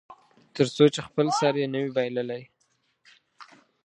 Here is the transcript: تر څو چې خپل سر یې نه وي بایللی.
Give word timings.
تر 0.55 0.67
څو 0.75 0.83
چې 0.93 0.99
خپل 1.07 1.27
سر 1.39 1.53
یې 1.61 1.67
نه 1.73 1.79
وي 1.81 1.91
بایللی. 1.95 2.43